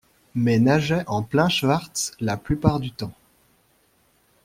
mais 0.33 0.57
nageait 0.57 1.03
en 1.05 1.21
plein 1.21 1.47
schwartz 1.47 2.13
la 2.19 2.35
plupart 2.35 2.79
du 2.79 2.91
temps. 2.91 3.13